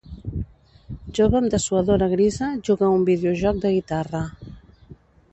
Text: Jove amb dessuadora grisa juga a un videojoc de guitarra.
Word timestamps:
Jove 1.17 1.37
amb 1.39 1.51
dessuadora 1.55 2.07
grisa 2.13 2.47
juga 2.69 2.87
a 2.87 2.97
un 3.01 3.05
videojoc 3.09 3.59
de 3.67 3.73
guitarra. 3.75 4.23